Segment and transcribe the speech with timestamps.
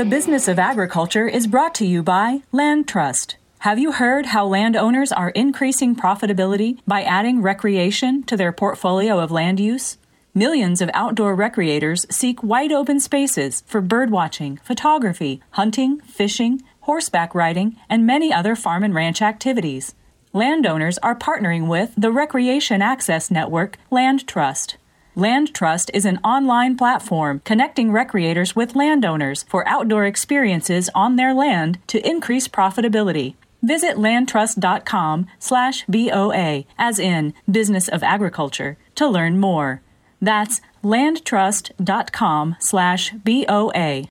[0.00, 3.36] The Business of Agriculture is brought to you by Land Trust.
[3.58, 9.30] Have you heard how landowners are increasing profitability by adding recreation to their portfolio of
[9.30, 9.98] land use?
[10.32, 17.76] Millions of outdoor recreators seek wide open spaces for birdwatching, photography, hunting, fishing, horseback riding,
[17.90, 19.94] and many other farm and ranch activities.
[20.32, 24.78] Landowners are partnering with the Recreation Access Network Land Trust.
[25.20, 31.34] Land Trust is an online platform connecting recreators with landowners for outdoor experiences on their
[31.34, 33.34] land to increase profitability.
[33.62, 39.82] Visit landtrust.com slash BOA, as in Business of Agriculture, to learn more.
[40.22, 44.08] That's landtrust.com slash BOA.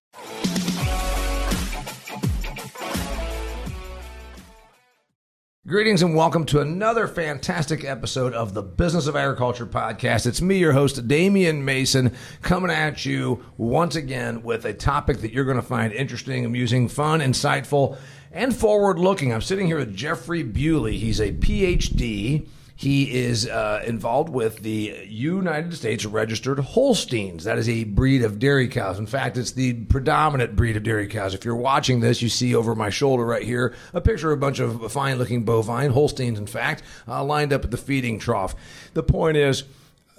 [5.70, 10.26] Greetings and welcome to another fantastic episode of the Business of Agriculture podcast.
[10.26, 15.32] It's me, your host, Damian Mason, coming at you once again with a topic that
[15.32, 18.00] you're going to find interesting, amusing, fun, insightful,
[18.32, 19.32] and forward looking.
[19.32, 20.98] I'm sitting here with Jeffrey Bewley.
[20.98, 22.48] He's a PhD
[22.80, 27.44] he is uh, involved with the United States registered Holsteins.
[27.44, 28.98] That is a breed of dairy cows.
[28.98, 31.34] In fact, it's the predominant breed of dairy cows.
[31.34, 34.40] If you're watching this, you see over my shoulder right here a picture of a
[34.40, 38.56] bunch of fine looking bovine, Holsteins, in fact, uh, lined up at the feeding trough.
[38.94, 39.66] The point is,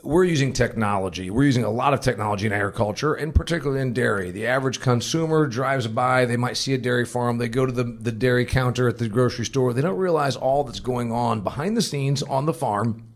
[0.03, 1.31] we're using technology.
[1.31, 4.31] We're using a lot of technology in agriculture, and particularly in dairy.
[4.31, 7.85] The average consumer drives by, they might see a dairy farm, they go to the,
[7.85, 9.73] the dairy counter at the grocery store.
[9.73, 13.07] They don't realize all that's going on behind the scenes on the farm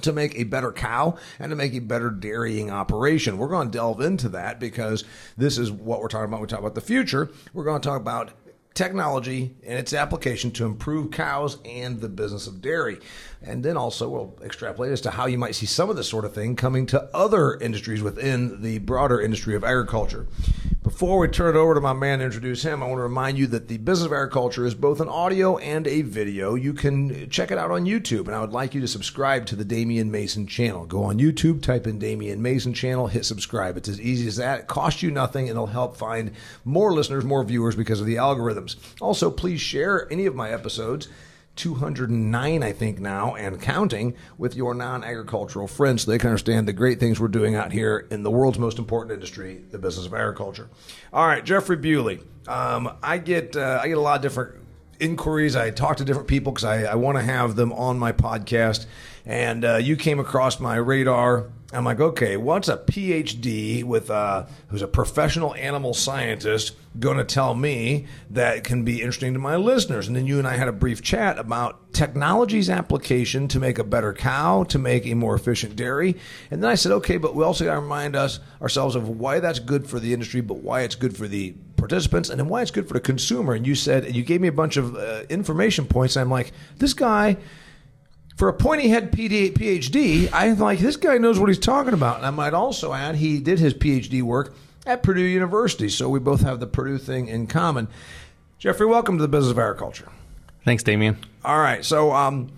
[0.00, 3.38] to make a better cow and to make a better dairying operation.
[3.38, 5.04] We're going to delve into that because
[5.36, 6.40] this is what we're talking about.
[6.40, 7.30] When We talk about the future.
[7.52, 8.32] We're going to talk about
[8.74, 12.98] technology and its application to improve cows and the business of dairy.
[13.44, 16.24] And then also we'll extrapolate as to how you might see some of this sort
[16.24, 20.26] of thing coming to other industries within the broader industry of agriculture.
[20.82, 23.38] Before we turn it over to my man to introduce him, I want to remind
[23.38, 26.56] you that the business of agriculture is both an audio and a video.
[26.56, 29.56] You can check it out on YouTube, and I would like you to subscribe to
[29.56, 30.84] the Damian Mason channel.
[30.84, 33.76] Go on YouTube, type in Damian Mason channel, hit subscribe.
[33.76, 34.60] It's as easy as that.
[34.60, 36.32] It costs you nothing, and it'll help find
[36.64, 38.74] more listeners, more viewers because of the algorithms.
[39.00, 41.06] Also, please share any of my episodes
[41.56, 46.66] 209, I think, now and counting with your non agricultural friends so they can understand
[46.66, 50.06] the great things we're doing out here in the world's most important industry, the business
[50.06, 50.70] of agriculture.
[51.12, 52.20] All right, Jeffrey Bewley.
[52.48, 54.62] Um, I get uh, I get a lot of different
[54.98, 55.56] inquiries.
[55.56, 58.86] I talk to different people because I, I want to have them on my podcast.
[59.26, 64.46] And uh, you came across my radar I'm like, okay, what's a PhD with uh,
[64.68, 69.56] who's a professional animal scientist going to tell me that can be interesting to my
[69.56, 70.06] listeners?
[70.06, 73.84] And then you and I had a brief chat about technology's application to make a
[73.84, 76.16] better cow, to make a more efficient dairy.
[76.50, 79.40] And then I said, okay, but we also got to remind us ourselves of why
[79.40, 82.62] that's good for the industry, but why it's good for the participants, and then why
[82.62, 83.54] it's good for the consumer.
[83.54, 86.16] And you said and you gave me a bunch of uh, information points.
[86.16, 87.38] I'm like, this guy
[88.36, 92.16] for a pointy head PhD, I'm like, this guy knows what he's talking about.
[92.16, 94.54] And I might also add, he did his PhD work
[94.86, 97.88] at Purdue University, so we both have the Purdue thing in common.
[98.58, 100.08] Jeffrey, welcome to the business of agriculture.
[100.64, 101.18] Thanks, Damian.
[101.44, 102.50] All right, so um,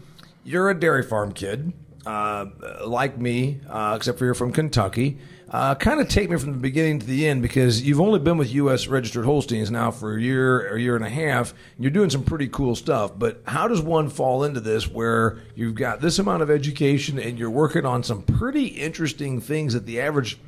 [0.44, 1.72] you're a dairy farm kid,
[2.06, 2.46] uh,
[2.86, 5.18] like me, uh, except for you're from Kentucky.
[5.54, 8.36] Uh, kind of take me from the beginning to the end because you've only been
[8.36, 8.88] with U.S.
[8.88, 11.54] registered Holsteins now for a year or a year and a half.
[11.78, 13.12] You're doing some pretty cool stuff.
[13.16, 17.38] But how does one fall into this where you've got this amount of education and
[17.38, 20.38] you're working on some pretty interesting things that the average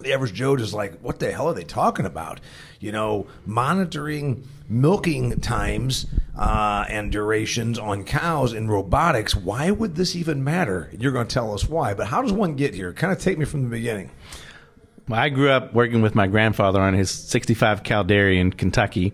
[0.00, 2.40] the average Joe is like, what the hell are they talking about?
[2.80, 6.06] You know, monitoring milking times
[6.38, 9.34] uh, and durations on cows in robotics.
[9.34, 10.90] Why would this even matter?
[10.98, 11.94] You're going to tell us why.
[11.94, 12.92] But how does one get here?
[12.92, 14.10] Kind of take me from the beginning.
[15.08, 19.12] Well, I grew up working with my grandfather on his 65 cow dairy in Kentucky,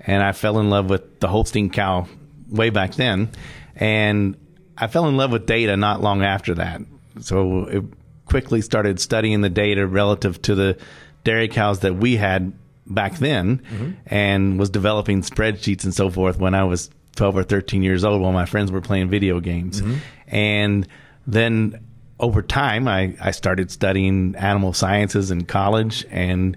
[0.00, 2.06] and I fell in love with the Holstein cow
[2.48, 3.30] way back then.
[3.76, 4.36] And
[4.76, 6.82] I fell in love with data not long after that.
[7.20, 7.84] So it
[8.26, 10.78] quickly started studying the data relative to the
[11.24, 12.52] dairy cows that we had
[12.86, 13.90] back then mm-hmm.
[14.06, 18.20] and was developing spreadsheets and so forth when I was 12 or 13 years old
[18.20, 19.80] while my friends were playing video games.
[19.80, 19.96] Mm-hmm.
[20.28, 20.88] And
[21.26, 21.84] then
[22.22, 26.56] over time, I, I started studying animal sciences in college and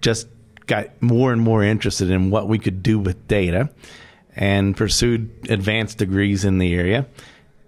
[0.00, 0.28] just
[0.66, 3.68] got more and more interested in what we could do with data
[4.36, 7.06] and pursued advanced degrees in the area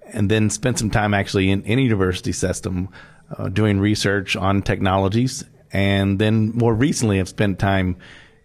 [0.06, 2.88] and then spent some time actually in, in a university system
[3.36, 7.96] uh, doing research on technologies and then more recently I've spent time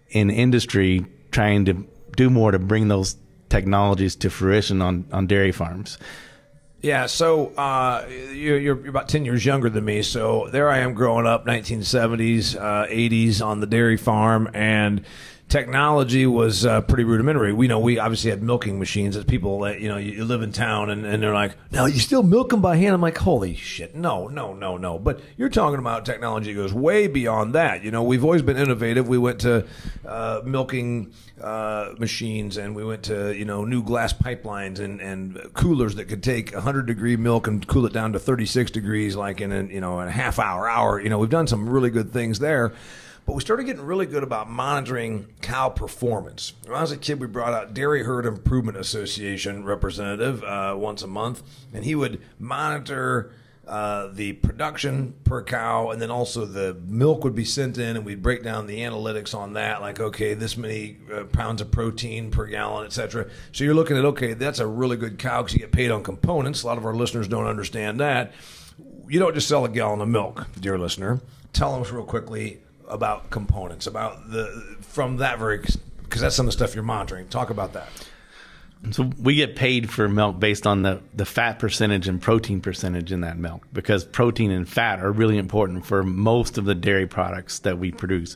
[0.09, 1.87] in industry trying to
[2.17, 3.15] do more to bring those
[3.49, 5.97] technologies to fruition on, on dairy farms.
[6.81, 10.01] Yeah, so uh, you're, you're about 10 years younger than me.
[10.01, 14.49] So there I am growing up, 1970s, uh, 80s on the dairy farm.
[14.55, 15.05] And
[15.51, 17.51] technology was uh, pretty rudimentary.
[17.51, 20.41] We know we obviously had milking machines that people that you know you, you live
[20.41, 22.95] in town and, and they're like, now you still milk them by hand.
[22.95, 24.97] I'm like, holy shit, no, no, no, no.
[24.97, 27.83] But you're talking about technology goes way beyond that.
[27.83, 29.09] You know, we've always been innovative.
[29.09, 29.67] We went to
[30.07, 35.37] uh, milking uh, machines and we went to you know new glass pipelines and, and
[35.53, 39.41] coolers that could take 100 degree milk and cool it down to 36 degrees like
[39.41, 41.01] in a, you know in a half hour hour.
[41.01, 42.71] You know, we've done some really good things there.
[43.25, 46.53] But we started getting really good about monitoring cow performance.
[46.65, 51.01] When I was a kid, we brought out Dairy Herd Improvement Association representative uh, once
[51.03, 53.31] a month, and he would monitor
[53.67, 58.03] uh, the production per cow, and then also the milk would be sent in, and
[58.03, 62.31] we'd break down the analytics on that, like okay, this many uh, pounds of protein
[62.31, 63.29] per gallon, etc.
[63.51, 66.03] So you're looking at okay, that's a really good cow because you get paid on
[66.03, 66.63] components.
[66.63, 68.33] A lot of our listeners don't understand that.
[69.07, 71.21] You don't just sell a gallon of milk, dear listener.
[71.53, 72.59] Tell us real quickly
[72.91, 75.61] about components, about the from that very
[76.03, 77.27] because that's some of the stuff you're monitoring.
[77.29, 77.87] Talk about that.
[78.89, 83.11] So we get paid for milk based on the, the fat percentage and protein percentage
[83.11, 87.05] in that milk because protein and fat are really important for most of the dairy
[87.05, 88.35] products that we produce.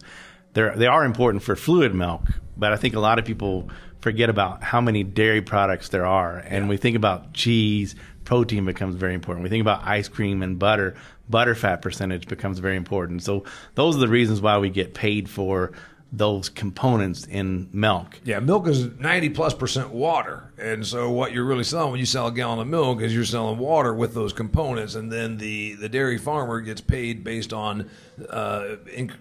[0.54, 2.22] They're, they are important for fluid milk,
[2.56, 3.70] but I think a lot of people
[4.02, 6.38] forget about how many dairy products there are.
[6.38, 6.70] And yeah.
[6.70, 9.44] we think about cheese, protein becomes very important.
[9.44, 10.96] We think about ice cream and butter,
[11.30, 13.24] butter fat percentage becomes very important.
[13.24, 13.44] So
[13.76, 15.72] those are the reasons why we get paid for
[16.12, 18.20] those components in milk.
[18.24, 20.52] Yeah, milk is 90 plus percent water.
[20.58, 23.26] And so what you're really selling when you sell a gallon of milk is you're
[23.26, 27.90] selling water with those components and then the, the dairy farmer gets paid based on
[28.30, 28.76] uh,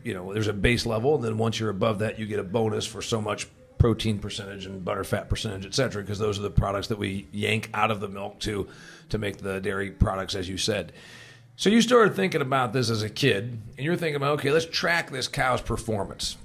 [0.05, 2.45] you know, there's a base level and then once you're above that you get a
[2.45, 3.49] bonus for so much
[3.79, 7.27] protein percentage and butter fat percentage, et cetera, because those are the products that we
[7.33, 8.69] yank out of the milk to
[9.09, 10.93] to make the dairy products as you said.
[11.57, 14.67] So you started thinking about this as a kid, and you're thinking about, okay, let's
[14.67, 16.37] track this cow's performance.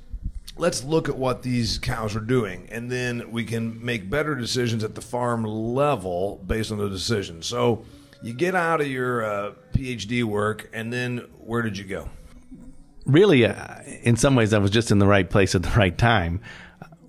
[0.56, 4.84] Let's look at what these cows are doing, and then we can make better decisions
[4.84, 7.48] at the farm level based on the decisions.
[7.48, 7.86] So
[8.22, 12.08] you get out of your uh, PhD work, and then where did you go?
[13.06, 15.98] Really, uh, in some ways, I was just in the right place at the right
[15.98, 16.40] time.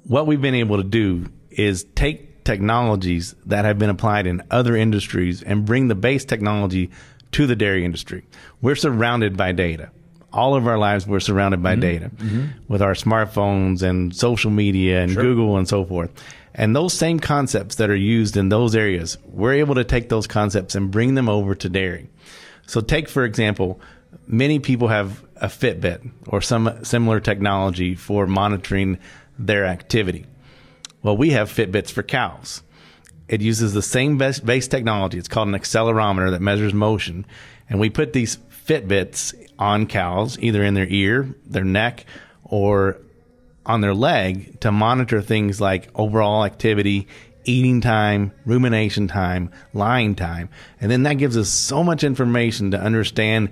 [0.05, 4.75] What we've been able to do is take technologies that have been applied in other
[4.75, 6.91] industries and bring the base technology
[7.33, 8.25] to the dairy industry.
[8.61, 9.91] We're surrounded by data.
[10.33, 11.81] All of our lives, we're surrounded by mm-hmm.
[11.81, 12.47] data mm-hmm.
[12.69, 15.23] with our smartphones and social media and sure.
[15.23, 16.11] Google and so forth.
[16.55, 20.27] And those same concepts that are used in those areas, we're able to take those
[20.27, 22.11] concepts and bring them over to dairy.
[22.67, 23.81] So, take for example,
[24.27, 28.99] many people have a Fitbit or some similar technology for monitoring
[29.39, 30.27] their activity.
[31.03, 32.63] Well, we have Fitbits for cows.
[33.31, 35.17] It uses the same base, base technology.
[35.17, 37.25] It's called an accelerometer that measures motion.
[37.69, 42.07] And we put these Fitbits on cows, either in their ear, their neck,
[42.43, 42.99] or
[43.65, 47.07] on their leg to monitor things like overall activity,
[47.45, 50.49] eating time, rumination time, lying time.
[50.81, 53.51] And then that gives us so much information to understand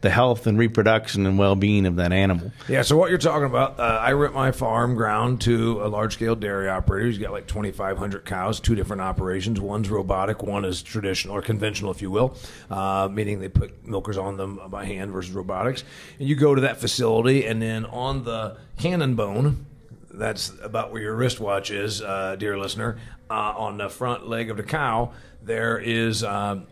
[0.00, 2.52] the health and reproduction and well-being of that animal.
[2.68, 2.82] Yeah.
[2.82, 6.68] So what you're talking about, uh, I rent my farm ground to a large-scale dairy
[6.68, 7.06] operator.
[7.06, 9.60] He's got like 2,500 cows, two different operations.
[9.60, 12.34] One's robotic, one is traditional or conventional, if you will,
[12.70, 15.84] uh, meaning they put milkers on them by hand versus robotics.
[16.18, 19.66] And you go to that facility, and then on the cannon bone,
[20.12, 22.98] that's about where your wristwatch is, uh, dear listener.
[23.28, 26.66] Uh, on the front leg of the cow, there is um,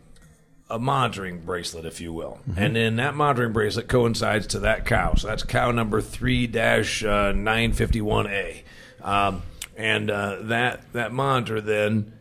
[0.70, 2.38] a monitoring bracelet, if you will.
[2.48, 2.62] Mm-hmm.
[2.62, 5.14] And then that monitoring bracelet coincides to that cow.
[5.14, 8.62] So that's cow number 3 951A.
[9.02, 9.42] Um,
[9.76, 12.12] and uh, that, that monitor then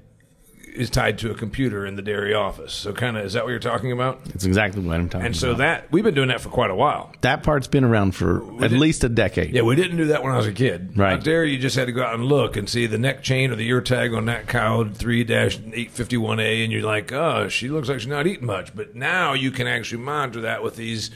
[0.77, 2.73] is tied to a computer in the dairy office.
[2.73, 4.21] So, kind of, is that what you're talking about?
[4.33, 5.25] It's exactly what I'm talking about.
[5.25, 7.11] And so that we've been doing that for quite a while.
[7.21, 9.53] That part's been around for we at least a decade.
[9.53, 10.97] Yeah, we didn't do that when I was a kid.
[10.97, 13.23] Right out there, you just had to go out and look and see the neck
[13.23, 16.83] chain or the ear tag on that cow three eight fifty one A, and you're
[16.83, 18.75] like, oh, she looks like she's not eating much.
[18.75, 21.11] But now you can actually monitor that with these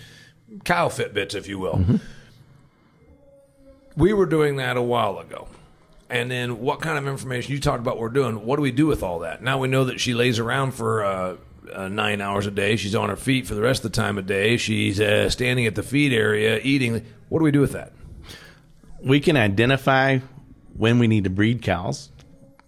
[0.65, 1.75] cow Fitbits, if you will.
[1.75, 1.95] Mm-hmm.
[3.95, 5.47] We were doing that a while ago
[6.11, 8.45] and then what kind of information you talked about we're doing.
[8.45, 9.41] What do we do with all that?
[9.41, 11.37] Now we know that she lays around for uh,
[11.73, 12.75] uh, nine hours a day.
[12.75, 14.57] She's on her feet for the rest of the time of day.
[14.57, 17.05] She's uh, standing at the feed area eating.
[17.29, 17.93] What do we do with that?
[19.01, 20.19] We can identify
[20.75, 22.11] when we need to breed cows.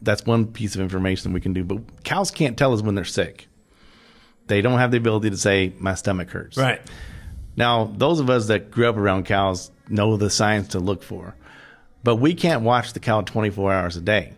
[0.01, 1.65] That's one piece of information we can do.
[1.65, 3.47] But cows can't tell us when they're sick.
[4.47, 6.57] They don't have the ability to say my stomach hurts.
[6.57, 6.81] Right.
[7.57, 11.35] Now those of us that grew up around cows know the signs to look for
[12.03, 14.33] but we can't watch the cow 24 hours a day.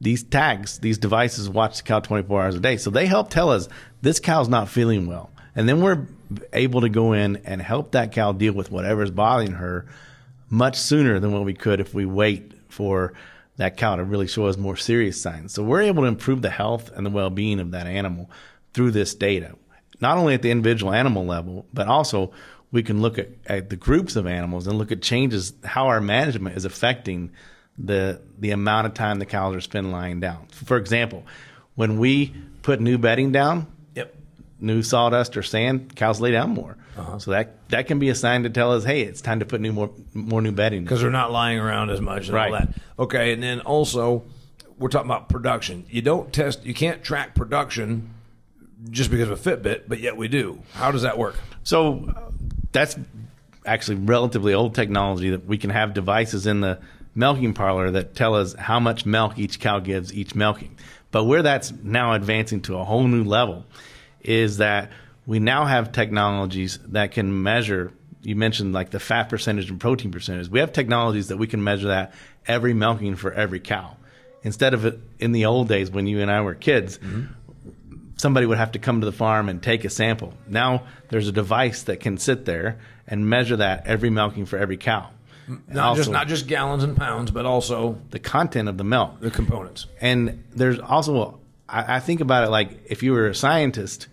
[0.00, 2.76] these tags, these devices watch the cow 24 hours a day.
[2.78, 3.68] So they help tell us
[4.00, 5.30] this cow's not feeling well.
[5.54, 6.06] And then we're
[6.52, 9.86] able to go in and help that cow deal with whatever is bothering her
[10.48, 13.12] much sooner than what we could if we wait for
[13.56, 15.52] that cow to really show us more serious signs.
[15.52, 18.30] So we're able to improve the health and the well being of that animal
[18.72, 19.54] through this data,
[20.00, 22.32] not only at the individual animal level, but also
[22.72, 26.00] we can look at, at the groups of animals and look at changes, how our
[26.00, 27.30] management is affecting
[27.78, 30.46] the the amount of time the cows are spending lying down.
[30.52, 31.24] For example,
[31.74, 34.14] when we put new bedding down, Yep.
[34.60, 36.76] new sawdust or sand, cows lay down more.
[36.96, 37.18] Uh-huh.
[37.18, 39.60] So that that can be a sign to tell us, hey, it's time to put
[39.60, 40.82] new more more new bedding.
[40.84, 42.52] because they're not lying around as much and all Right.
[42.68, 42.74] that.
[42.98, 44.24] Okay, and then also
[44.78, 45.84] we're talking about production.
[45.88, 48.10] You don't test, you can't track production
[48.90, 50.60] just because of a Fitbit, but yet we do.
[50.72, 51.36] How does that work?
[51.62, 52.12] So
[52.72, 52.96] that's
[53.66, 56.78] actually relatively old technology that we can have devices in the
[57.14, 60.76] milking parlor that tell us how much milk each cow gives each milking.
[61.10, 63.64] But where that's now advancing to a whole new level
[64.22, 64.90] is that
[65.26, 70.10] we now have technologies that can measure you mentioned like the fat percentage and protein
[70.10, 70.48] percentage.
[70.48, 72.12] We have technologies that we can measure that
[72.46, 73.96] every milking for every cow.
[74.42, 77.32] Instead of in the old days when you and I were kids, mm-hmm.
[78.20, 80.34] Somebody would have to come to the farm and take a sample.
[80.46, 84.76] Now there's a device that can sit there and measure that every milking for every
[84.76, 85.10] cow.
[85.66, 89.20] Not just not just gallons and pounds, but also the content of the milk.
[89.20, 89.86] the components.
[90.00, 94.06] And there's also, I, I think about it like if you were a scientist,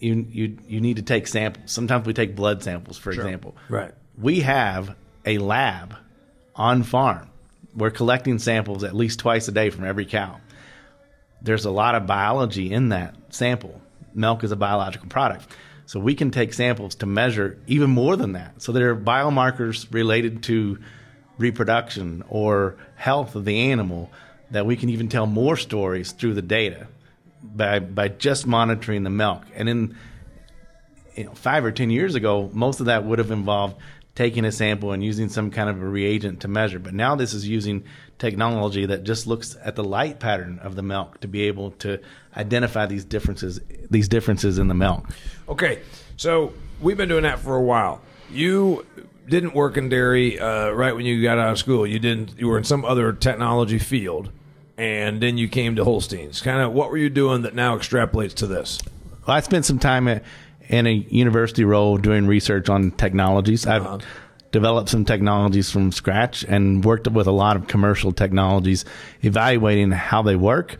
[0.00, 1.70] you you you need to take samples.
[1.70, 3.54] Sometimes we take blood samples, for example.
[3.68, 3.92] Right.
[4.18, 5.94] We have a lab
[6.56, 7.28] on farm.
[7.74, 10.40] We're collecting samples at least twice a day from every cow.
[11.42, 13.80] There's a lot of biology in that sample.
[14.14, 15.46] Milk is a biological product.
[15.86, 18.62] So we can take samples to measure even more than that.
[18.62, 20.78] So there are biomarkers related to
[21.38, 24.10] reproduction or health of the animal
[24.50, 26.86] that we can even tell more stories through the data
[27.42, 29.42] by by just monitoring the milk.
[29.54, 29.96] And in
[31.16, 33.76] you know, five or ten years ago, most of that would have involved
[34.14, 36.78] taking a sample and using some kind of a reagent to measure.
[36.78, 37.84] But now this is using
[38.18, 41.98] technology that just looks at the light pattern of the milk to be able to
[42.36, 45.08] identify these differences these differences in the milk.
[45.48, 45.80] Okay,
[46.16, 48.00] so we've been doing that for a while.
[48.30, 48.86] You
[49.28, 51.86] didn't work in dairy uh, right when you got out of school.
[51.86, 52.38] You didn't.
[52.38, 54.30] You were in some other technology field,
[54.76, 56.40] and then you came to Holsteins.
[56.42, 58.78] Kind of, what were you doing that now extrapolates to this?
[59.26, 60.24] Well, I spent some time at,
[60.72, 63.66] in a university role doing research on technologies.
[63.66, 63.98] I've Uh-huh.
[64.50, 68.84] developed some technologies from scratch and worked with a lot of commercial technologies,
[69.22, 70.76] evaluating how they work,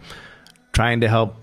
[0.72, 1.36] trying to help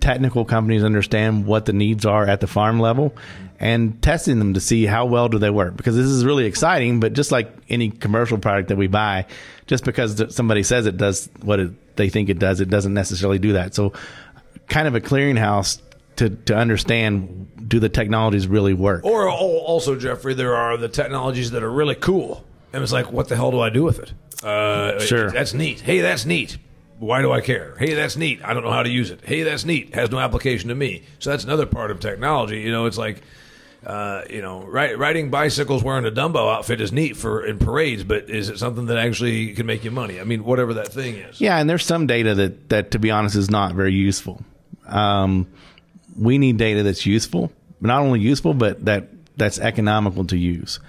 [0.00, 3.14] technical companies understand what the needs are at the farm level
[3.58, 7.00] and testing them to see how well do they work because this is really exciting
[7.00, 9.24] but just like any commercial product that we buy
[9.66, 13.38] just because somebody says it does what it, they think it does it doesn't necessarily
[13.38, 13.92] do that so
[14.68, 15.80] kind of a clearinghouse
[16.16, 20.88] to, to understand do the technologies really work Or al- also, Jeffrey, there are the
[20.88, 23.98] technologies that are really cool, and it's like, what the hell do I do with
[23.98, 24.12] it?
[24.44, 25.30] Uh, Sure.
[25.30, 25.80] that's neat.
[25.80, 26.58] Hey, that's neat.
[26.98, 27.74] Why do I care?
[27.78, 28.40] Hey, that's neat.
[28.44, 29.20] I don't know how to use it.
[29.24, 29.94] Hey, that's neat.
[29.94, 31.02] Has no application to me.
[31.18, 32.60] So that's another part of technology.
[32.60, 33.20] You know, it's like,
[33.84, 38.02] uh, you know, ri- riding bicycles wearing a Dumbo outfit is neat for in parades,
[38.04, 40.20] but is it something that actually can make you money?
[40.20, 41.40] I mean, whatever that thing is.
[41.40, 44.42] Yeah, and there's some data that, that to be honest, is not very useful.
[44.86, 45.46] Um,
[46.18, 50.80] we need data that's useful, not only useful, but that that's economical to use.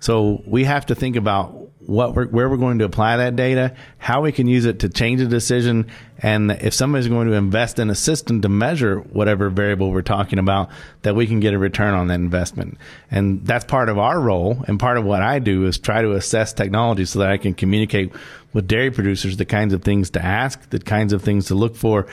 [0.00, 3.74] So we have to think about what we're, where we're going to apply that data,
[3.98, 7.78] how we can use it to change a decision, and if somebody's going to invest
[7.78, 10.70] in a system to measure whatever variable we're talking about,
[11.02, 12.78] that we can get a return on that investment.
[13.10, 16.12] And that's part of our role, and part of what I do is try to
[16.12, 18.12] assess technology so that I can communicate
[18.52, 21.74] with dairy producers the kinds of things to ask, the kinds of things to look
[21.74, 22.06] for,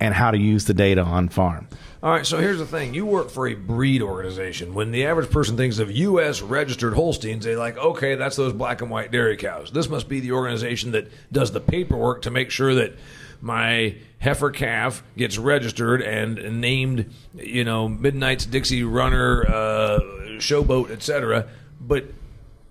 [0.00, 1.68] and how to use the data on farm.
[2.00, 2.94] All right, so here's the thing.
[2.94, 4.72] You work for a breed organization.
[4.72, 6.40] When the average person thinks of U.S.
[6.40, 9.72] registered Holsteins, they're like, okay, that's those black and white dairy cows.
[9.72, 12.94] This must be the organization that does the paperwork to make sure that
[13.40, 19.98] my heifer calf gets registered and named, you know, Midnight's Dixie Runner, uh,
[20.38, 21.48] Showboat, etc.
[21.80, 22.04] But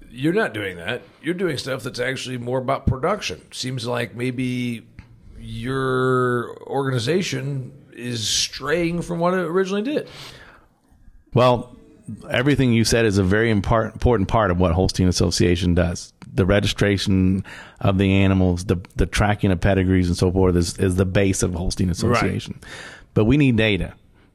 [0.10, 1.02] you're not doing that.
[1.22, 3.42] You're doing stuff that's actually more about production.
[3.52, 4.86] Seems like maybe
[5.40, 10.08] your organization is straying from what it originally did.
[11.34, 11.76] Well,
[12.30, 16.14] everything you said is a very important part of what Holstein Association does.
[16.34, 17.44] The registration
[17.82, 21.42] of the animals, the the tracking of pedigrees and so forth is, is the base
[21.42, 22.60] of Holstein Association.
[23.14, 23.94] But we need data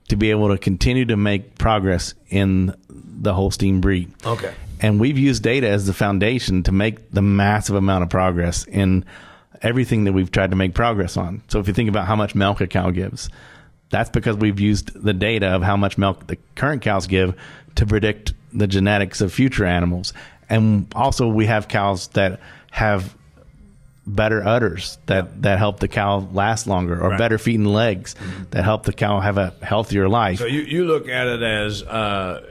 [0.08, 4.12] to be able to continue to make progress in the Holstein breed.
[4.26, 4.52] Okay.
[4.80, 9.04] And we've used data as the foundation to make the massive amount of progress in
[9.62, 11.42] everything that we've tried to make progress on.
[11.48, 13.28] So if you think about how much milk a cow gives,
[13.90, 17.34] that's because we've used the data of how much milk the current cows give
[17.76, 20.12] to predict the genetics of future animals.
[20.48, 22.40] And also we have cows that
[22.70, 23.16] have
[24.06, 27.18] better udders that, that help the cow last longer or Right.
[27.18, 28.16] better feet and legs
[28.50, 30.38] that help the cow have a healthier life.
[30.40, 32.44] So you, you look at it as uh,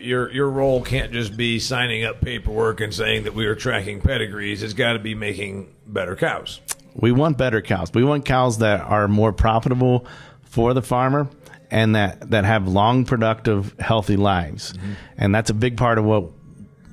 [0.00, 4.00] your your role can't just be signing up paperwork and saying that we are tracking
[4.00, 4.62] pedigrees.
[4.62, 6.60] It's got to be making better cows.
[6.94, 7.92] we want better cows.
[7.92, 10.06] We want cows that are more profitable
[10.42, 11.28] for the farmer
[11.70, 14.72] and that, that have long, productive, healthy lives.
[14.72, 14.92] Mm-hmm.
[15.18, 16.30] And that's a big part of what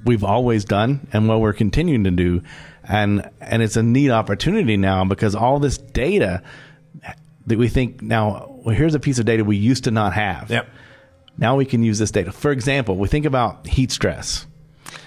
[0.05, 2.41] we've always done and what we're continuing to do.
[2.83, 6.43] And, and it's a neat opportunity now because all this data
[7.48, 10.50] that we think now, well, here's a piece of data we used to not have.
[10.50, 10.67] Yep.
[11.38, 12.32] Now we can use this data.
[12.32, 14.46] For example, we think about heat stress.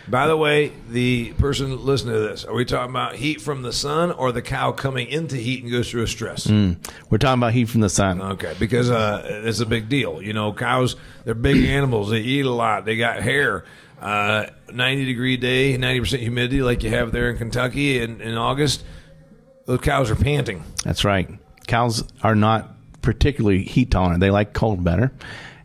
[0.09, 3.73] By the way, the person listening to this, are we talking about heat from the
[3.73, 6.49] sun or the cow coming into heat and goes through a stress?
[6.49, 8.23] We're talking about heat from the sun.
[8.23, 10.23] Okay, because uh, it's a big deal.
[10.23, 12.11] You know, cows, they're big animals.
[12.11, 12.85] They eat a lot.
[12.85, 13.64] They got hair.
[14.00, 18.85] Uh, 90 degree day, 90% humidity like you have there in Kentucky in, in August.
[19.64, 20.62] Those cows are panting.
[20.85, 21.28] That's right.
[21.66, 24.21] Cows are not particularly heat tolerant.
[24.21, 25.12] They like cold better.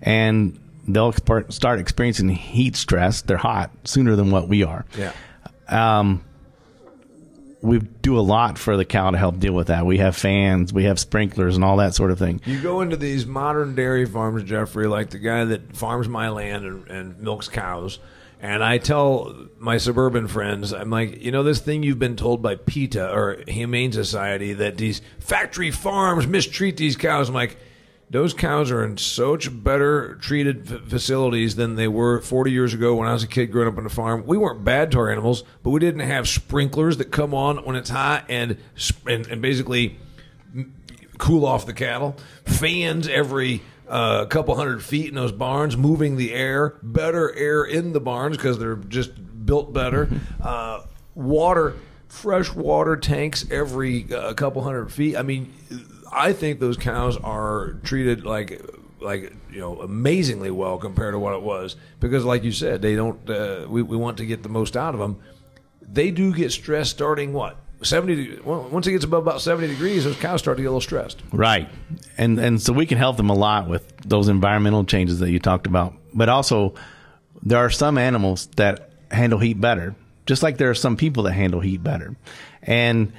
[0.02, 3.22] And they'll start experiencing heat stress.
[3.22, 4.86] They're hot sooner than what we are.
[4.98, 5.14] Yeah.
[5.68, 6.24] Um,
[7.62, 9.86] we do a lot for the cow to help deal with that.
[9.86, 12.42] We have fans, we have sprinklers, and all that sort of thing.
[12.46, 16.66] You go into these modern dairy farms, Jeffrey, like the guy that farms my land
[16.66, 18.00] and, and milks cows.
[18.40, 22.42] And I tell my suburban friends, I'm like, you know, this thing you've been told
[22.42, 27.30] by PETA or Humane Society that these factory farms mistreat these cows.
[27.30, 27.58] I'm like,
[28.12, 32.96] those cows are in such better treated f- facilities than they were 40 years ago
[32.96, 34.26] when I was a kid growing up on a farm.
[34.28, 37.76] We weren't bad to our animals, but we didn't have sprinklers that come on when
[37.78, 38.58] it's hot and
[39.08, 39.98] and, and basically
[41.18, 46.34] cool off the cattle, fans every uh, couple hundred feet in those barns, moving the
[46.34, 49.12] air, better air in the barns because they're just
[49.46, 50.10] built better.
[50.42, 51.76] Uh, water,
[52.08, 55.16] fresh water tanks every uh, couple hundred feet.
[55.16, 55.54] I mean,
[56.12, 58.62] I think those cows are treated like
[59.00, 62.96] like you know amazingly well compared to what it was because like you said they
[62.96, 65.20] don't uh, we, we want to get the most out of them
[65.82, 70.04] they do get stressed starting what 70 well, once it gets above about 70 degrees
[70.04, 71.68] those cows start to get a little stressed Right.
[72.18, 75.40] And and so we can help them a lot with those environmental changes that you
[75.40, 75.96] talked about.
[76.14, 76.76] But also
[77.42, 79.96] there are some animals that handle heat better,
[80.28, 82.16] just like there are some people that handle heat better.
[82.62, 83.12] And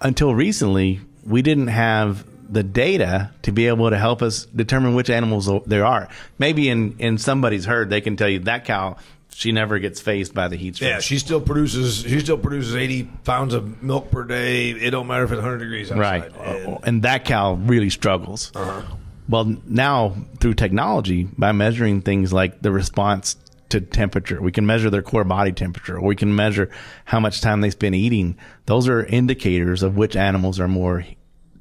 [0.00, 5.08] until recently, we didn't have the data to be able to help us determine which
[5.10, 6.08] animals there are.
[6.38, 8.96] Maybe in, in somebody's herd, they can tell you that cow,
[9.30, 10.88] she never gets fazed by the heat stress.
[10.88, 15.08] yeah she still produces she still produces 80 pounds of milk per day it don't
[15.08, 16.22] matter if it's 100 degrees Right.
[16.26, 18.52] outside And- uh, oh, And that cow really struggles.
[18.54, 18.82] Uh-huh.
[19.28, 23.34] Well, now through technology, by measuring things like the response
[23.70, 26.70] to temperature, we can measure their core body temperature, or we can measure
[27.04, 28.36] how much time they spend eating.
[28.66, 31.04] Those are indicators of which animals are more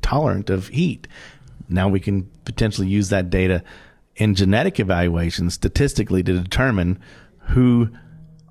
[0.02, 1.08] tolerant of heat.
[1.70, 3.64] Now we can potentially use that data
[4.16, 7.00] in genetic evaluations statistically to determine
[7.48, 7.90] who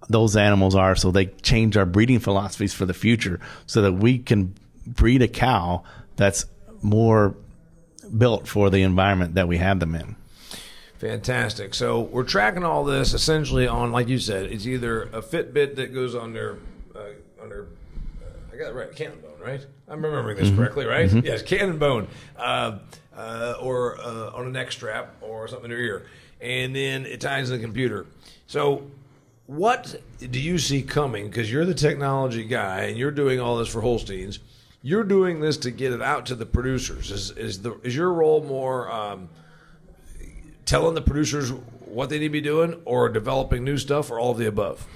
[0.09, 4.19] those animals are so they change our breeding philosophies for the future so that we
[4.19, 4.55] can
[4.87, 5.83] breed a cow
[6.17, 6.45] that's
[6.83, 7.37] more
[8.17, 10.17] built for the environment that we have them in.
[11.03, 11.75] Fantastic.
[11.75, 15.93] So we're tracking all this essentially on, like you said, it's either a Fitbit that
[15.93, 16.59] goes on their,
[16.95, 17.01] uh,
[17.49, 17.63] their,
[18.23, 19.67] uh, I got it right, cannon bone, right?
[19.89, 21.13] I'm remembering this correctly, right?
[21.25, 22.07] Yes, cannon bone,
[22.39, 22.79] uh,
[23.17, 26.07] uh, or uh, on a neck strap or something in your ear,
[26.41, 28.07] and then it ties in the computer.
[28.47, 28.89] So.
[29.47, 31.27] What do you see coming?
[31.27, 34.39] Because you're the technology guy and you're doing all this for Holsteins.
[34.83, 37.11] You're doing this to get it out to the producers.
[37.11, 39.29] Is is the is your role more um,
[40.65, 41.53] telling the producers
[41.87, 44.87] what they need to be doing or developing new stuff or all of the above?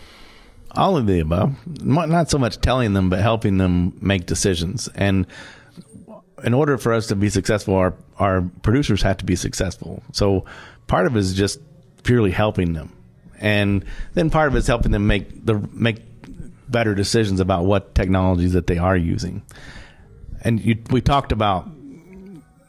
[0.72, 1.54] All of the above.
[1.82, 4.88] Not so much telling them, but helping them make decisions.
[4.94, 5.26] And
[6.44, 10.02] in order for us to be successful, our, our producers have to be successful.
[10.12, 10.44] So
[10.86, 11.60] part of it is just
[12.02, 12.92] purely helping them.
[13.38, 15.98] And then part of it is helping them make the make
[16.68, 19.42] better decisions about what technologies that they are using.
[20.42, 21.68] And you, we talked about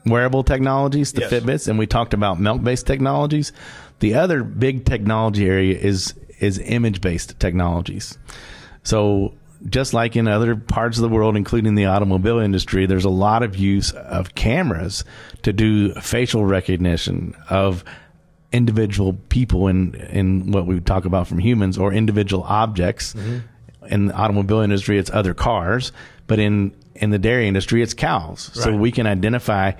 [0.07, 1.31] wearable technologies, the Yes.
[1.31, 3.51] Fitbits, and we talked about milk based technologies.
[3.99, 8.17] The other big technology area is is image based technologies.
[8.83, 9.33] So
[9.69, 13.43] just like in other parts of the world, including the automobile industry, there's a lot
[13.43, 15.03] of use of cameras
[15.41, 17.83] to do facial recognition of
[18.51, 23.13] individual people in in what we talk about from humans or individual objects.
[23.13, 23.37] Mm-hmm.
[23.89, 25.91] In the automobile industry, it's other cars,
[26.27, 28.51] but in in the dairy industry, it's cows.
[28.53, 29.73] So we can identify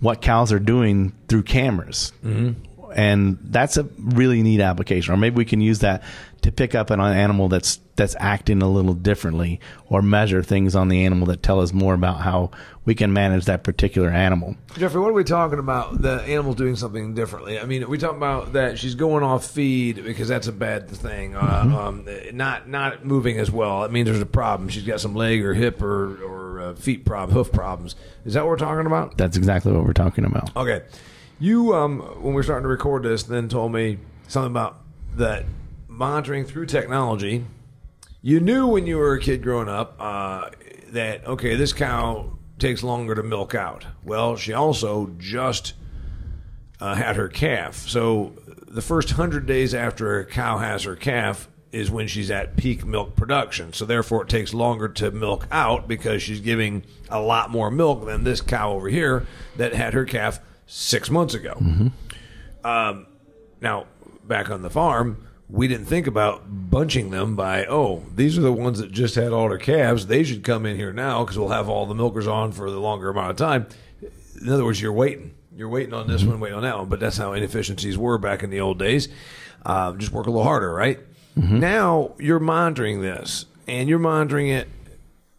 [0.00, 2.12] what cows are doing through cameras.
[2.24, 2.66] Mm-hmm.
[2.92, 5.14] And that's a really neat application.
[5.14, 6.02] Or maybe we can use that
[6.42, 10.88] to pick up an animal that's that's acting a little differently, or measure things on
[10.88, 12.50] the animal that tell us more about how
[12.86, 14.56] we can manage that particular animal.
[14.78, 16.00] Jeffrey, what are we talking about?
[16.00, 17.60] The animal's doing something differently.
[17.60, 21.36] I mean, we talking about that she's going off feed because that's a bad thing.
[21.36, 23.84] Uh, um, not not moving as well.
[23.84, 24.70] It means there's a problem.
[24.70, 27.96] She's got some leg or hip or or uh, feet problem, hoof problems.
[28.24, 29.16] Is that what we're talking about?
[29.16, 30.54] That's exactly what we're talking about.
[30.56, 30.82] Okay.
[31.38, 34.80] You, um, when we were starting to record this, then told me something about
[35.16, 35.46] that
[35.88, 37.44] monitoring through technology.
[38.22, 40.50] You knew when you were a kid growing up uh,
[40.88, 43.86] that, okay, this cow takes longer to milk out.
[44.04, 45.72] Well, she also just
[46.80, 47.88] uh, had her calf.
[47.88, 48.34] So
[48.68, 52.84] the first 100 days after a cow has her calf is when she's at peak
[52.84, 53.72] milk production.
[53.72, 58.04] So therefore, it takes longer to milk out because she's giving a lot more milk
[58.06, 61.54] than this cow over here that had her calf six months ago.
[62.64, 63.06] Um,
[63.60, 63.86] now,
[64.24, 68.52] back on the farm, we didn't think about bunching them by, oh, these are the
[68.52, 70.06] ones that just had all their calves.
[70.06, 72.80] They should come in here now because we'll have all the milkers on for the
[72.80, 73.66] longer amount of time.
[74.40, 75.34] In other words, you're waiting.
[75.56, 76.88] You're waiting on this one, waiting on that one.
[76.88, 79.08] But that's how inefficiencies were back in the old days.
[79.66, 80.98] Um, just work a little harder, right?
[81.36, 84.68] Now you're monitoring this, and you're monitoring it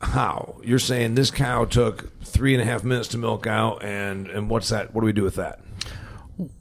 [0.01, 0.56] how?
[0.63, 4.49] You're saying this cow took three and a half minutes to milk out, and and
[4.49, 4.93] what's that?
[4.93, 5.60] What do we do with that?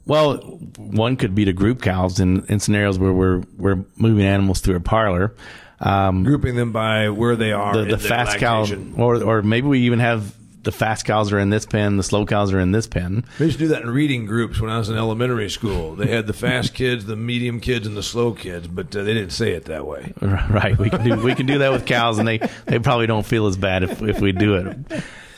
[0.05, 0.37] Well,
[0.77, 4.75] one could be to group cows in, in scenarios where we're we're moving animals through
[4.75, 5.33] a parlor.
[5.79, 7.75] Um, Grouping them by where they are.
[7.75, 8.65] the the fast cow,
[8.97, 12.25] or or maybe we even have the fast cows are in this pen, the slow
[12.25, 13.23] cows are in this pen.
[13.39, 15.95] They used to do that in reading groups when I was in elementary school.
[15.95, 19.13] They had the fast kids, the medium kids, and the slow kids, but uh, they
[19.13, 20.13] didn't say it that way.
[20.21, 23.25] Right, we can do we can do that with cows, and they, they probably don't
[23.25, 24.77] feel as bad if if we do it.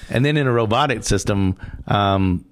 [0.10, 1.58] And then in a robotic system,
[1.88, 2.46] um,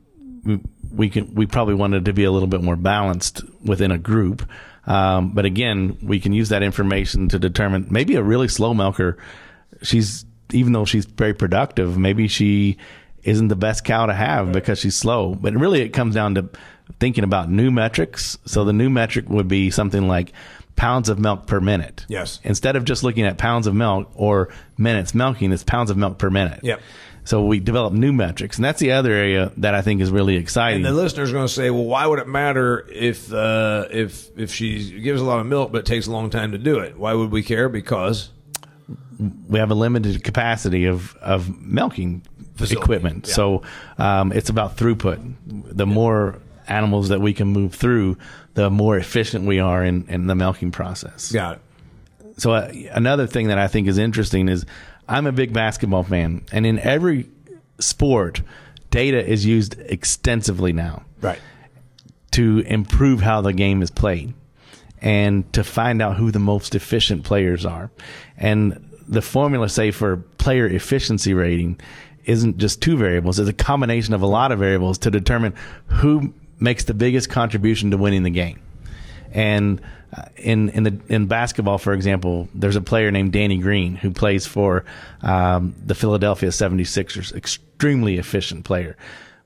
[0.43, 0.60] we-
[0.93, 4.45] we can we probably wanted to be a little bit more balanced within a group.
[4.86, 9.17] Um, but again, we can use that information to determine maybe a really slow milker.
[9.84, 12.77] She's even though she's very productive, maybe she
[13.23, 15.35] isn't the best cow to have because she's slow.
[15.35, 16.49] But really, it comes down to
[16.99, 18.37] thinking about new metrics.
[18.45, 20.33] So the new metric would be something like
[20.75, 22.05] pounds of milk per minute.
[22.07, 22.39] Yes.
[22.43, 26.17] Instead of just looking at pounds of milk or minutes milking, it's pounds of milk
[26.17, 26.59] per minute.
[26.63, 26.81] Yep.
[27.23, 30.37] So we develop new metrics, and that's the other area that I think is really
[30.37, 30.77] exciting.
[30.77, 34.51] And the listener's going to say, "Well, why would it matter if uh, if if
[34.51, 36.97] she gives a lot of milk but it takes a long time to do it?
[36.97, 37.69] Why would we care?
[37.69, 38.31] Because
[39.49, 42.23] we have a limited capacity of of milking
[42.56, 43.27] Facility, equipment.
[43.27, 43.34] yeah.
[43.34, 43.62] So
[43.97, 45.36] um, it's about throughput.
[45.47, 48.17] The more animals that we can move through,
[48.54, 51.32] the more efficient we are in, in the milking process.
[51.32, 51.62] got it.
[52.41, 54.65] So uh, another thing that I think is interesting is
[55.08, 57.30] I'm a big basketball fan, and in every
[57.80, 58.41] sport,
[58.91, 61.39] data is used extensively now Right.
[62.32, 64.34] to improve how the game is played
[65.01, 67.89] and to find out who the most efficient players are.
[68.37, 71.79] And the formula, say, for player efficiency rating
[72.25, 75.55] isn't just two variables, it's a combination of a lot of variables to determine
[75.87, 78.61] who makes the biggest contribution to winning the game.
[79.33, 79.81] And
[80.15, 84.11] uh, in in the in basketball, for example, there's a player named Danny Green who
[84.11, 84.83] plays for
[85.21, 87.33] um, the Philadelphia 76ers.
[87.33, 88.97] Extremely efficient player,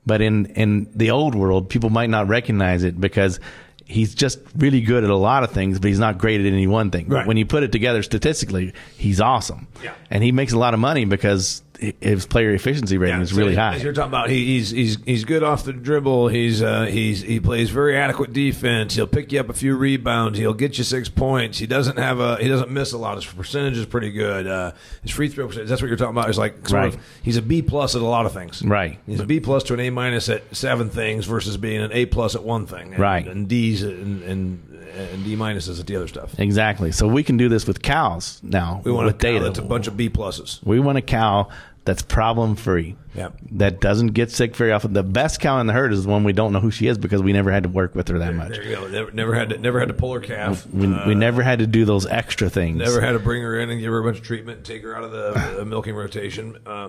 [0.04, 3.38] but in in the old world, people might not recognize it because
[3.86, 6.66] he's just really good at a lot of things, but he's not great at any
[6.66, 7.08] one thing.
[7.08, 7.20] Right.
[7.20, 9.92] But when you put it together statistically, he's awesome, Yeah.
[10.10, 11.62] and he makes a lot of money because
[12.00, 13.74] his player efficiency rating is so really high.
[13.76, 16.28] As you're talking about, he, he's he's he's good off the dribble.
[16.28, 18.94] He's uh, he's he plays very adequate defense.
[18.94, 20.38] He'll pick you up a few rebounds.
[20.38, 21.58] He'll get you six points.
[21.58, 23.16] He doesn't have a he doesn't miss a lot.
[23.16, 24.46] His percentage is pretty good.
[24.46, 25.68] Uh, his free throw percentage.
[25.68, 26.30] That's what you're talking about.
[26.30, 26.94] Is like sort Right.
[26.94, 28.62] of he's a B plus at a lot of things.
[28.62, 28.98] Right.
[29.06, 32.06] He's a B plus to an A minus at seven things versus being an A
[32.06, 32.92] plus at one thing.
[32.94, 33.26] And, Right.
[33.26, 34.62] And D's and and,
[34.96, 36.38] and D minuses at the other stuff.
[36.38, 36.92] Exactly.
[36.92, 39.44] So we can do this with cows now We want with a cow data.
[39.44, 40.64] that's a bunch of B pluses.
[40.64, 41.48] We want a cow
[41.84, 42.96] that's problem free.
[43.14, 43.38] Yep.
[43.52, 44.92] That doesn't get sick very often.
[44.92, 46.98] The best cow in the herd is the one we don't know who she is
[46.98, 48.50] because we never had to work with her that much.
[48.50, 48.88] There you go.
[48.88, 50.66] Never, never had to never had to pull her calf.
[50.66, 52.78] We, we never had to do those extra things.
[52.78, 54.82] Never had to bring her in and give her a bunch of treatment and take
[54.82, 56.58] her out of the, the milking rotation.
[56.66, 56.88] Uh,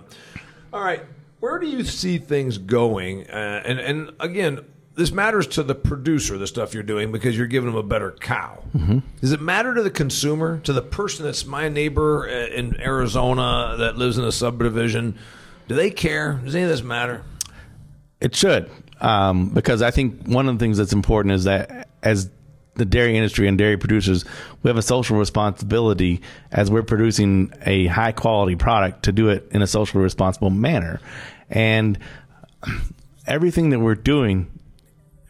[0.74, 1.04] all right,
[1.40, 3.30] where do you see things going?
[3.30, 4.66] Uh, and and again,
[4.98, 8.12] this matters to the producer, the stuff you're doing, because you're giving them a better
[8.12, 8.64] cow.
[8.76, 9.00] Mm-hmm.
[9.22, 13.96] Does it matter to the consumer, to the person that's my neighbor in Arizona that
[13.96, 15.18] lives in a subdivision?
[15.68, 16.42] Do they care?
[16.44, 17.24] Does any of this matter?
[18.20, 22.32] It should, um, because I think one of the things that's important is that as
[22.74, 24.26] the dairy industry and dairy producers,
[24.64, 29.48] we have a social responsibility as we're producing a high quality product to do it
[29.52, 31.00] in a socially responsible manner.
[31.50, 32.00] And
[33.28, 34.52] everything that we're doing,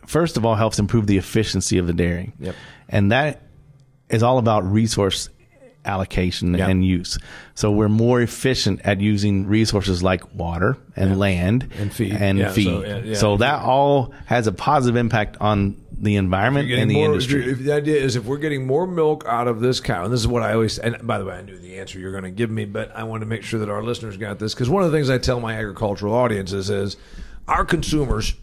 [0.08, 2.34] first of all, helps improve the efficiency of the dairy.
[2.40, 2.56] Yep.
[2.90, 3.42] And that
[4.10, 5.30] is all about resource
[5.86, 6.68] allocation Yeah.
[6.68, 7.18] and use.
[7.56, 12.12] So we're more efficient at using resources like water and land And feed.
[12.14, 12.82] and Yeah, so, feed.
[12.88, 13.16] yeah, yeah.
[13.16, 17.50] So that all has a positive impact on the environment and the more, industry.
[17.50, 20.20] if the idea is if we're getting more milk out of this cow, and this
[20.20, 20.78] is what I always.
[20.78, 23.04] And by the way, I knew the answer you're going to give me, but I
[23.04, 25.18] want to make sure that our listeners got this because one of the things I
[25.20, 26.98] tell my agricultural audiences is
[27.48, 28.36] our consumers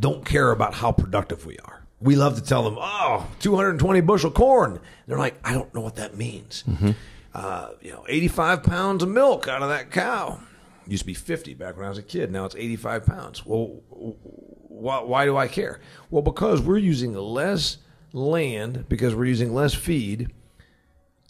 [0.00, 1.84] don't care about how productive we are.
[2.00, 5.96] We love to tell them, "Oh, 220 bushel corn." They're like, "I don't know what
[5.96, 6.64] that means."
[7.34, 10.40] Uh, you know, 85 pounds of milk out of that cow.
[10.88, 12.32] Used to be 50 back when I was a kid.
[12.32, 13.46] Now it's 85 pounds.
[13.46, 15.78] Well, why, why do I care?
[16.10, 17.76] Well, because we're using less
[18.12, 20.30] land because we're using less feed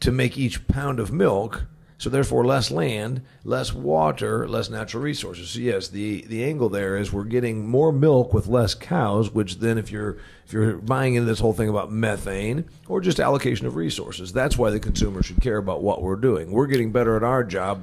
[0.00, 1.66] to make each pound of milk.
[2.00, 5.50] So therefore, less land, less water, less natural resources.
[5.50, 9.58] So yes, the the angle there is we're getting more milk with less cows, which
[9.58, 13.66] then if you're if you're buying into this whole thing about methane or just allocation
[13.66, 16.52] of resources, that's why the consumer should care about what we're doing.
[16.52, 17.82] We're getting better at our job,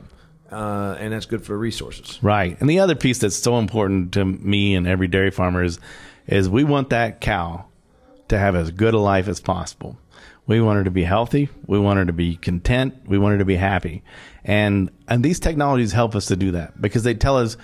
[0.52, 2.18] uh, and that's good for resources.
[2.24, 2.60] Right.
[2.60, 5.80] And the other piece that's so important to me and every dairy farmer is,
[6.26, 7.66] is we want that cow
[8.30, 9.96] to have as good a life as possible.
[10.48, 11.50] We want her to be healthy.
[11.66, 12.96] We want her to be content.
[13.06, 14.04] We want her to be happy.
[14.46, 17.58] And, and these technologies help us to do that because they tell us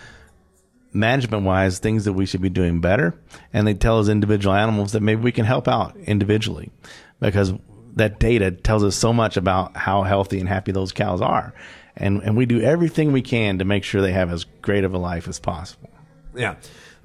[0.92, 3.16] management wise things that we should be doing better.
[3.54, 6.72] And they tell us individual animals that maybe we can help out individually
[7.20, 7.54] because
[7.96, 11.54] that data tells us so much about how healthy and happy those cows are.
[11.96, 14.94] And, and we do everything we can to make sure they have as great of
[14.94, 15.90] a life as possible.
[16.36, 16.56] Yeah,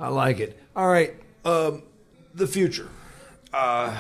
[0.01, 0.59] I like it.
[0.75, 1.15] All right,
[1.45, 1.83] um,
[2.35, 2.89] the future.
[3.53, 3.95] Uh,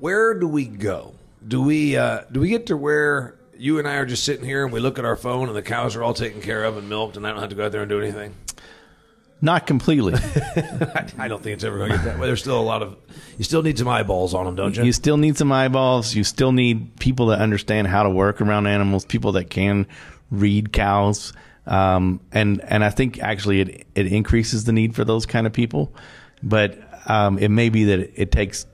[0.00, 1.14] where do we go?
[1.46, 4.64] Do we uh, do we get to where you and I are just sitting here
[4.64, 6.88] and we look at our phone and the cows are all taken care of and
[6.88, 8.34] milked and I don't have to go out there and do anything?
[9.40, 10.14] Not completely.
[11.18, 12.28] I don't think it's ever going to get that way.
[12.28, 12.96] There's still a lot of
[13.38, 14.84] you still need some eyeballs on them, don't you?
[14.84, 16.14] you still need some eyeballs.
[16.14, 19.86] You still need people that understand how to work around animals, people that can
[20.30, 21.32] read cows.
[21.66, 25.52] Um, and, and I think actually it, it increases the need for those kind of
[25.52, 25.92] people.
[26.42, 26.78] But,
[27.08, 28.66] um, it may be that it, it takes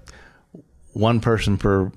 [0.92, 1.92] one person per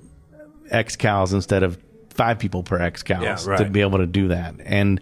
[0.72, 1.78] X cows instead of
[2.10, 4.54] five people per X cows Yeah, to be able to do that.
[4.64, 5.00] And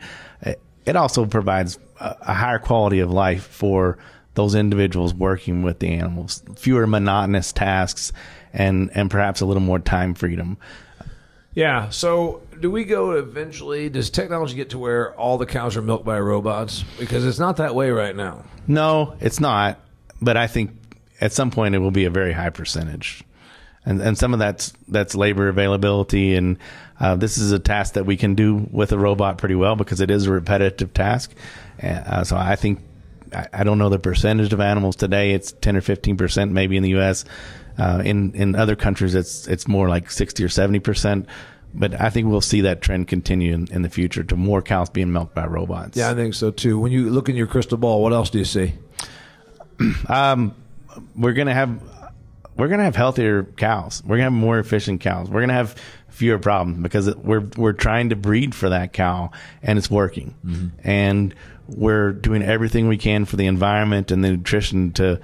[0.86, 3.98] it also provides a, a higher quality of life for
[4.34, 8.12] those individuals working with the animals, fewer monotonous tasks,
[8.52, 10.56] and and perhaps a little more time freedom.
[11.54, 11.88] yeah.
[11.90, 13.88] So do we go eventually?
[13.88, 16.84] Does technology get to where all the cows are milked by robots?
[16.98, 18.44] Because it's not that way right now.
[18.66, 19.80] No, it's not.
[20.22, 20.72] But I think
[21.20, 23.24] at some point it will be a very high percentage,
[23.84, 26.58] and and some of that's that's labor availability, and
[26.98, 30.00] uh, this is a task that we can do with a robot pretty well because
[30.00, 31.32] it is a repetitive task.
[31.82, 32.80] Uh, so I think
[33.34, 35.32] I, I don't know the percentage of animals today.
[35.32, 37.24] It's ten or fifteen percent, maybe in the U.S.
[37.78, 41.26] Uh, in in other countries, it's it's more like sixty or seventy percent.
[41.72, 44.90] But I think we'll see that trend continue in, in the future to more cows
[44.90, 45.96] being milked by robots.
[45.96, 46.78] Yeah, I think so too.
[46.80, 48.74] When you look in your crystal ball, what else do you see?
[51.16, 51.80] we're gonna have
[52.60, 54.02] we're gonna have healthier cows.
[54.04, 55.28] We're gonna have more efficient cows.
[55.30, 55.74] We're gonna have
[56.08, 59.30] fewer problems because it- we're we're trying to breed for that cow
[59.62, 60.34] and it's working.
[60.84, 61.34] And
[61.68, 65.20] we're doing everything we can for the environment and the nutrition to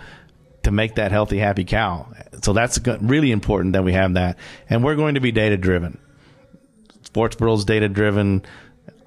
[0.63, 2.09] to make that healthy, happy cow.
[2.43, 4.37] So that's really important that we have that.
[4.69, 5.99] And we're going to be data driven.
[7.03, 8.43] Sports Sportsboro's data driven.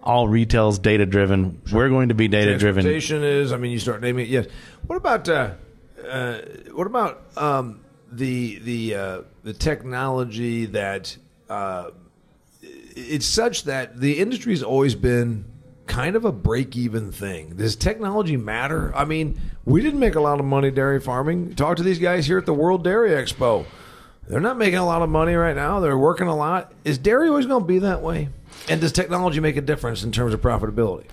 [0.01, 1.61] All retail's data driven.
[1.71, 2.83] We're going to be data driven.
[2.85, 3.51] Transportation is.
[3.51, 4.29] I mean, you start naming it.
[4.29, 4.47] Yes.
[4.87, 5.51] What about uh,
[6.09, 6.37] uh,
[6.73, 11.15] what about um, the the uh, the technology that
[11.49, 11.91] uh,
[12.61, 15.45] it's such that the industry's always been
[15.87, 17.55] kind of a break even thing.
[17.55, 18.95] Does technology matter?
[18.95, 21.55] I mean, we didn't make a lot of money dairy farming.
[21.55, 23.65] Talk to these guys here at the World Dairy Expo.
[24.27, 25.79] They're not making a lot of money right now.
[25.79, 26.71] They're working a lot.
[26.83, 28.29] Is dairy always going to be that way?
[28.69, 31.05] And does technology make a difference in terms of profitability?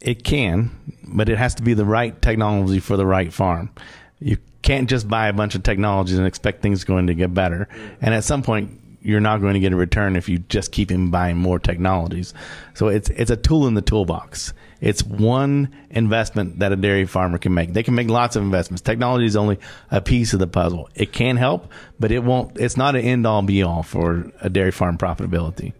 [0.00, 0.72] It can,
[1.04, 3.70] but it has to be the right technology for the right farm.
[4.18, 7.68] You can't just buy a bunch of technologies and expect things going to get better.
[8.02, 10.90] And at some point, you're not going to get a return if you just keep
[10.90, 12.34] in buying more technologies.
[12.74, 14.52] So it's it's a tool in the toolbox.
[14.80, 17.72] It's one investment that a dairy farmer can make.
[17.72, 18.82] They can make lots of investments.
[18.82, 19.60] Technology is only
[19.92, 20.90] a piece of the puzzle.
[20.96, 22.58] It can help, but it won't.
[22.58, 25.72] It's not an end all be all for a dairy farm profitability.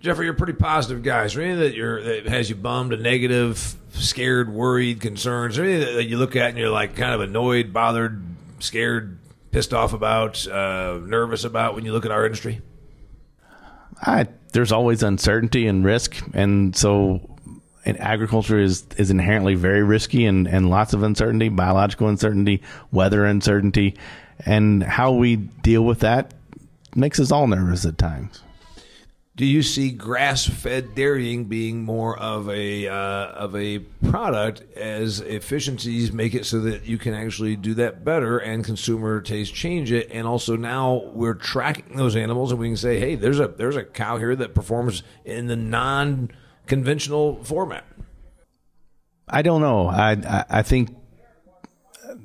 [0.00, 1.24] Jeffrey, you're a pretty positive guy.
[1.24, 5.52] Is there anything that you're that has you bummed, a negative, scared, worried, concerned?
[5.52, 8.22] Is there anything that you look at and you're like kind of annoyed, bothered,
[8.60, 9.18] scared,
[9.50, 12.62] pissed off about, uh, nervous about when you look at our industry?
[14.00, 17.20] I, there's always uncertainty and risk, and so
[17.84, 23.26] and agriculture is is inherently very risky and, and lots of uncertainty, biological uncertainty, weather
[23.26, 23.96] uncertainty,
[24.46, 26.32] and how we deal with that
[26.94, 28.42] makes us all nervous at times.
[29.36, 36.12] Do you see grass-fed dairying being more of a uh, of a product as efficiencies
[36.12, 40.10] make it so that you can actually do that better and consumer taste change it,
[40.10, 43.76] and also now we're tracking those animals and we can say, hey, there's a there's
[43.76, 46.30] a cow here that performs in the non
[46.66, 47.84] conventional format?
[49.28, 49.86] I don't know.
[49.86, 50.90] I I, I think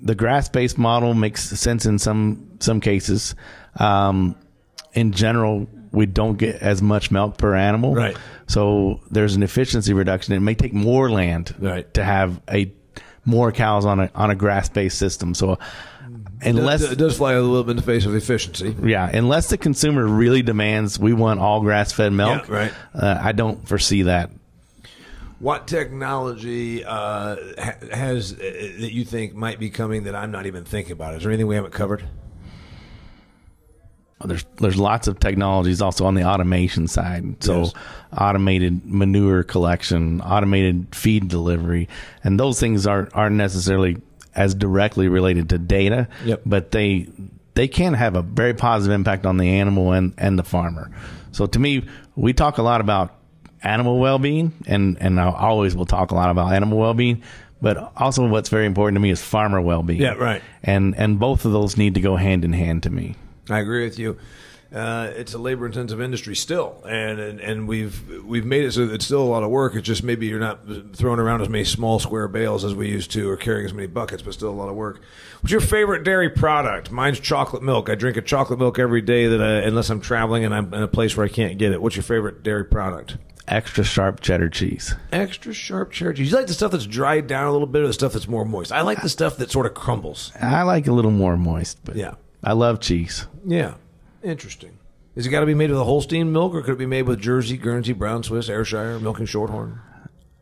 [0.02, 3.36] the grass based model makes sense in some some cases.
[3.80, 4.36] Um,
[4.94, 8.18] in general, we don't get as much milk per animal, right?
[8.48, 10.34] So there's an efficiency reduction.
[10.34, 11.92] It may take more land right.
[11.94, 12.72] to have a
[13.26, 15.34] more cows on a on a grass based system.
[15.34, 15.58] So
[16.42, 18.76] unless it does fly a little bit in the face of efficiency.
[18.84, 22.74] Yeah, unless the consumer really demands we want all grass fed milk, yeah, right?
[22.94, 24.32] Uh, I don't foresee that.
[25.40, 27.36] What technology uh,
[27.92, 31.16] has uh, that you think might be coming that I'm not even thinking about?
[31.16, 32.06] Is there anything we haven't covered?
[34.24, 37.44] There's there's lots of technologies also on the automation side.
[37.44, 37.74] So yes.
[38.18, 41.90] automated manure collection, automated feed delivery,
[42.24, 43.98] and those things aren't aren't necessarily
[44.34, 46.42] as directly related to data, yep.
[46.46, 47.08] but they
[47.56, 50.92] they can have a very positive impact on the animal and, and the farmer.
[51.32, 53.16] So to me, we talk a lot about
[53.64, 57.22] animal well-being and and I always will talk a lot about animal well-being,
[57.62, 60.02] but also what's very important to me is farmer well-being.
[60.02, 60.42] Yeah, right.
[60.64, 63.16] And and both of those need to go hand in hand to me.
[63.50, 64.18] I agree with you.
[64.74, 68.84] Uh, it's a labor intensive industry still, and, and and we've we've made it so
[68.90, 69.76] it's still a lot of work.
[69.76, 70.62] It's just maybe you're not
[70.94, 73.88] throwing around as many small square bales as we used to, or carrying as many
[73.88, 75.02] buckets, but still a lot of work.
[75.40, 76.92] What's your favorite dairy product?
[76.92, 77.90] Mine's chocolate milk.
[77.90, 80.82] I drink a chocolate milk every day that I, unless I'm traveling and I'm in
[80.82, 81.82] a place where I can't get it.
[81.82, 83.18] What's your favorite dairy product?
[83.48, 84.96] Extra sharp cheddar cheese.
[85.14, 86.32] Extra sharp cheddar cheese.
[86.32, 88.44] You like the stuff that's dried down a little bit, or the stuff that's more
[88.44, 88.72] moist?
[88.72, 90.32] I like the stuff that sort of crumbles.
[90.42, 93.26] I like a little more moist, but yeah, I love cheese.
[93.46, 93.74] Yeah,
[94.24, 94.78] interesting.
[95.16, 97.04] Is it got to be made with a Holstein milk, or could it be made
[97.04, 99.80] with Jersey, Guernsey, Brown Swiss, Ayrshire, Milking Shorthorn?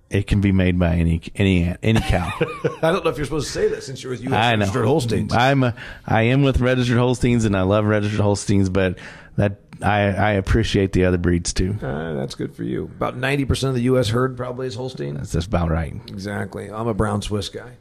[0.10, 2.32] It can be made by any any any cow.
[2.84, 4.34] I don't know if you're supposed to say that since you're with U.S.
[4.34, 4.60] I know.
[4.60, 5.34] registered Holsteins.
[5.34, 9.00] I'm a, I am with registered Holsteins, and I love registered Holsteins, but
[9.38, 11.78] that I I appreciate the other breeds too.
[11.82, 12.84] Uh, that's good for you.
[12.84, 14.10] About ninety percent of the U.S.
[14.10, 15.16] herd probably is Holstein.
[15.16, 15.96] That's just about right.
[16.10, 16.70] Exactly.
[16.70, 17.72] I'm a Brown Swiss guy.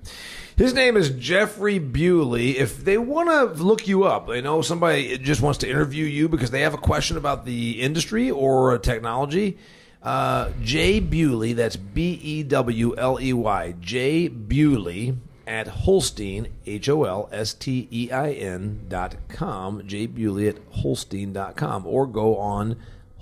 [0.57, 2.59] His name is Jeffrey Bewley.
[2.59, 6.29] If they want to look you up, they know somebody just wants to interview you
[6.29, 9.59] because they have a question about the industry or technology.
[10.03, 16.89] Uh, Jay Bewley, that's B E W L E Y, Jay Bewley at Holstein, H
[16.89, 21.87] O L S T E I N dot com, Jay Bewley at Holstein dot com,
[21.87, 22.77] or go on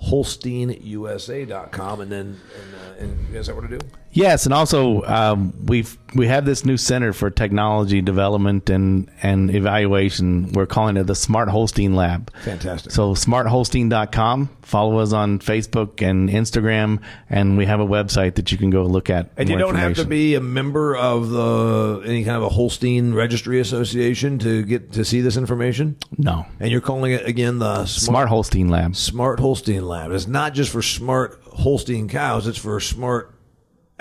[0.07, 3.87] HolsteinUSA.com and then, and, uh, and is that what to do?
[4.13, 9.53] Yes, and also um, we've we have this new center for technology development and and
[9.53, 10.51] evaluation.
[10.51, 12.31] We're calling it the Smart Holstein Lab.
[12.43, 12.91] Fantastic.
[12.91, 14.49] So smartholstein.com.
[14.61, 18.83] Follow us on Facebook and Instagram, and we have a website that you can go
[18.83, 19.31] look at.
[19.37, 23.13] And you don't have to be a member of the any kind of a Holstein
[23.13, 25.97] Registry Association to get to see this information.
[26.17, 26.45] No.
[26.59, 28.95] And you're calling it again the Smart, Smart Holstein Lab.
[28.95, 30.11] Smart Holstein Lab.
[30.11, 32.47] It's not just for smart Holstein cows.
[32.47, 33.33] It's for smart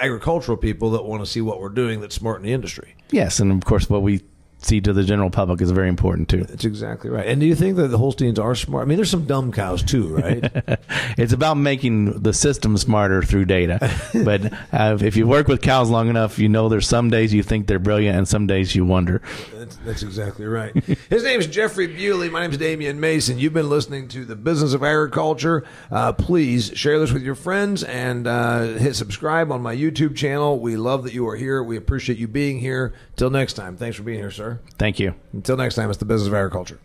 [0.01, 2.97] agricultural people that want to see what we're doing that's smart in the industry.
[3.11, 4.23] Yes, and of course, what we
[4.63, 6.45] see to the general public is very important too.
[6.45, 7.27] That's exactly right.
[7.27, 8.83] And do you think that the Holsteins are smart?
[8.83, 10.51] I mean, there's some dumb cows too, right?
[11.19, 13.79] it's about making the system smarter through data.
[14.25, 17.43] but uh, if you work with cows long enough, you know there's some days you
[17.43, 19.23] think they're brilliant and some days you wonder.
[19.55, 20.75] That's, that's exactly right.
[21.09, 22.29] His name is Jeffrey Bewley.
[22.29, 23.39] My name is Damian Mason.
[23.39, 25.65] You've been listening to the Business of Agriculture.
[25.91, 30.59] Uh, please share this with your friends and uh, hit subscribe on my YouTube channel.
[30.59, 31.63] We love that you are here.
[31.63, 32.95] We appreciate you being here.
[33.17, 33.77] Till next time.
[33.77, 34.50] Thanks for being here, sir.
[34.79, 35.15] Thank you.
[35.33, 36.81] Until next time, it's the business of agriculture.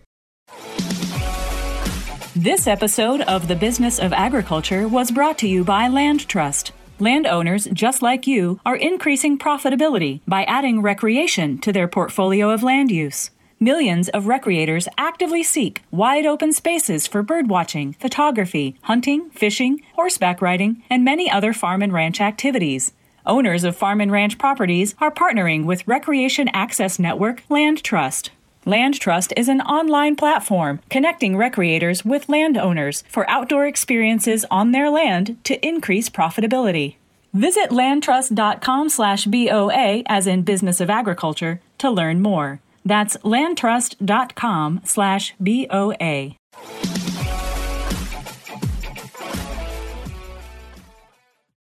[2.35, 6.71] This episode of The Business of Agriculture was brought to you by LandTrust.
[6.99, 12.91] Landowners, just like you, are increasing profitability by adding recreation to their portfolio of land
[12.91, 13.31] use.
[13.59, 20.83] Millions of recreators actively seek wide open spaces for birdwatching, photography, hunting, fishing, horseback riding,
[20.89, 22.91] and many other farm and ranch activities.
[23.27, 28.29] Owners of farm and ranch properties are partnering with Recreation Access Network LandTrust.
[28.65, 34.89] Land Trust is an online platform connecting recreators with landowners for outdoor experiences on their
[34.89, 36.95] land to increase profitability.
[37.33, 42.59] Visit landtrust.com/boa as in business of agriculture to learn more.
[42.85, 46.35] That's landtrust.com slash BOA.